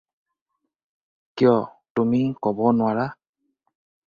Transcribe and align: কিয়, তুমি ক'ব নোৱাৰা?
কিয়, 1.41 1.53
তুমি 1.99 2.21
ক'ব 2.47 2.59
নোৱাৰা? 2.81 3.07